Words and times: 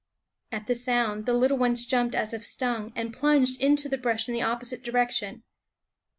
At 0.51 0.65
the 0.65 0.73
sound 0.73 1.27
the 1.27 1.35
little 1.35 1.59
ones 1.59 1.85
jumped 1.85 2.15
as 2.15 2.33
if 2.33 2.41
^ 2.41 2.43
stung, 2.43 2.91
and 2.95 3.13
plunged 3.13 3.61
into 3.61 3.87
the 3.87 3.99
brush 3.99 4.27
in 4.27 4.33
the 4.33 4.41
opposite 4.41 4.83
direction. 4.83 5.43